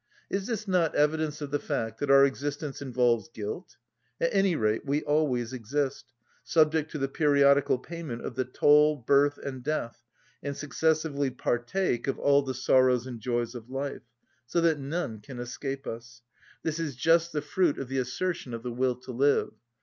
Is 0.31 0.47
this 0.47 0.67
not 0.67 0.95
evidence 0.95 1.41
of 1.41 1.51
the 1.51 1.59
fact 1.59 1.99
that 1.99 2.09
our 2.09 2.25
existence 2.25 2.81
involves 2.81 3.29
guilt? 3.29 3.77
At 4.19 4.33
any 4.33 4.55
rate, 4.55 4.83
we 4.83 5.03
always 5.03 5.53
exist, 5.53 6.11
subject 6.43 6.89
to 6.89 6.97
the 6.97 7.07
periodical 7.07 7.77
payment 7.77 8.25
of 8.25 8.33
the 8.33 8.45
toll, 8.45 8.95
birth 8.97 9.37
and 9.37 9.63
death, 9.63 10.01
and 10.41 10.57
successively 10.57 11.29
partake 11.29 12.07
of 12.07 12.17
all 12.17 12.41
the 12.41 12.55
sorrows 12.55 13.05
and 13.05 13.19
joys 13.19 13.53
of 13.53 13.69
life, 13.69 14.01
so 14.47 14.59
that 14.61 14.79
none 14.79 15.19
can 15.19 15.37
escape 15.37 15.85
us: 15.85 16.23
this 16.63 16.79
is 16.79 16.95
just 16.95 17.31
the 17.31 17.43
fruit 17.43 17.77
of 17.77 17.87
the 17.87 17.99
assertion 17.99 18.55
of 18.55 18.63
the 18.63 18.71
will 18.73 18.95
to 18.95 19.11
live. 19.11 19.51